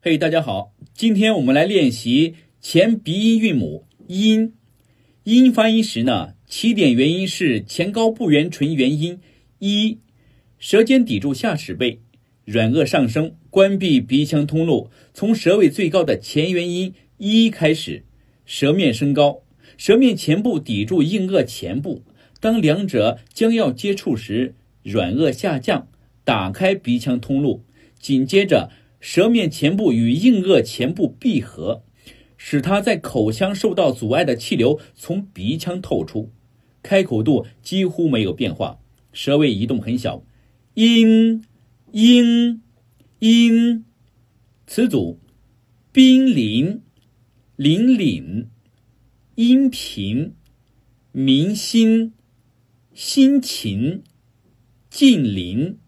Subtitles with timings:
[0.00, 4.54] 嘿，大家好，今天我们来练习前鼻音韵母音。
[5.24, 9.18] 音发音时呢，起点元音是前高不圆唇元音
[9.58, 9.98] 一，
[10.60, 11.98] 舌尖抵住下齿背，
[12.44, 18.04] 软腭上升，关闭鼻腔通路，从舌位最高的前元音一开始，
[18.46, 19.42] 舌面升高，
[19.76, 22.04] 舌面前部抵住硬腭前部，
[22.38, 24.54] 当两者将要接触时，
[24.84, 25.88] 软腭下降，
[26.22, 27.64] 打开鼻腔通路，
[27.98, 28.70] 紧接着。
[29.00, 31.82] 舌面前部与硬腭前部闭合，
[32.36, 36.30] 使它在口腔受到阻碍的气流从鼻腔透出，
[36.82, 38.78] 开口度几乎没有变化，
[39.12, 40.24] 舌位移动很小。
[40.74, 41.44] 音
[41.92, 42.62] 音
[43.20, 43.84] 音，
[44.66, 45.18] 词组：
[45.92, 46.82] 濒临、
[47.56, 48.46] 凛凛、
[49.34, 50.34] 音频、
[51.12, 52.12] 明星、
[52.94, 54.02] 辛勤、
[54.90, 55.78] 近邻。